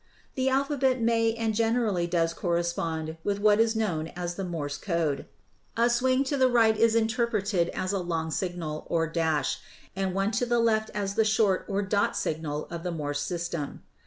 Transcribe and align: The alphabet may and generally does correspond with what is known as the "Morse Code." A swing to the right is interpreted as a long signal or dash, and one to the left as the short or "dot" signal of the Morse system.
The 0.33 0.49
alphabet 0.49 0.99
may 0.99 1.35
and 1.35 1.53
generally 1.53 2.07
does 2.07 2.33
correspond 2.33 3.17
with 3.23 3.37
what 3.39 3.59
is 3.59 3.75
known 3.75 4.07
as 4.15 4.33
the 4.33 4.43
"Morse 4.43 4.79
Code." 4.79 5.27
A 5.77 5.91
swing 5.91 6.23
to 6.23 6.37
the 6.37 6.49
right 6.49 6.75
is 6.75 6.95
interpreted 6.95 7.69
as 7.69 7.91
a 7.93 7.99
long 7.99 8.31
signal 8.31 8.87
or 8.89 9.05
dash, 9.05 9.59
and 9.95 10.15
one 10.15 10.31
to 10.31 10.45
the 10.47 10.57
left 10.59 10.89
as 10.95 11.13
the 11.13 11.23
short 11.23 11.65
or 11.69 11.83
"dot" 11.83 12.17
signal 12.17 12.65
of 12.71 12.81
the 12.81 12.89
Morse 12.91 13.21
system. 13.21 13.83